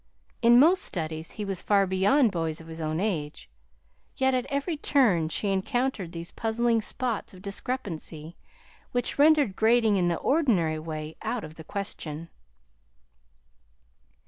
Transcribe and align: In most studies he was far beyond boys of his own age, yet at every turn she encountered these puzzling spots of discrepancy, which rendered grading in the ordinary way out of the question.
In 0.41 0.59
most 0.59 0.81
studies 0.81 1.33
he 1.33 1.45
was 1.45 1.61
far 1.61 1.85
beyond 1.85 2.31
boys 2.31 2.59
of 2.59 2.65
his 2.65 2.81
own 2.81 2.99
age, 2.99 3.47
yet 4.17 4.33
at 4.33 4.47
every 4.47 4.75
turn 4.75 5.29
she 5.29 5.49
encountered 5.51 6.11
these 6.11 6.31
puzzling 6.31 6.81
spots 6.81 7.35
of 7.35 7.43
discrepancy, 7.43 8.35
which 8.93 9.19
rendered 9.19 9.55
grading 9.55 9.97
in 9.97 10.07
the 10.07 10.15
ordinary 10.17 10.79
way 10.79 11.17
out 11.21 11.43
of 11.43 11.53
the 11.53 11.63
question. 11.63 12.29